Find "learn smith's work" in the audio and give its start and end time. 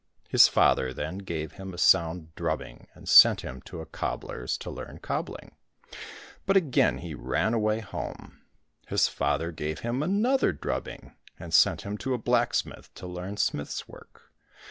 13.05-14.33